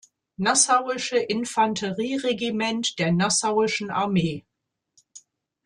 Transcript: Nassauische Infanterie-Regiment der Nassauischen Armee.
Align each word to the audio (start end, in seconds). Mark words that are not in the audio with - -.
Nassauische 0.37 1.17
Infanterie-Regiment 1.17 2.97
der 2.97 3.11
Nassauischen 3.11 3.91
Armee. 3.91 4.43